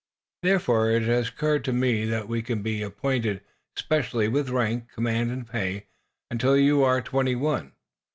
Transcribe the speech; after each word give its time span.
"Therefore, 0.41 0.89
it 0.89 1.03
has 1.03 1.29
occurred 1.29 1.63
to 1.65 1.71
me 1.73 2.05
that 2.05 2.27
you 2.27 2.41
can 2.41 2.63
be 2.63 2.81
appointed, 2.81 3.41
specially, 3.75 4.27
with 4.27 4.49
rank, 4.49 4.89
command 4.91 5.29
and 5.29 5.45
pay, 5.47 5.85
until 6.31 6.57
you 6.57 6.83
are 6.83 7.03
twenty 7.03 7.35
one. 7.35 7.73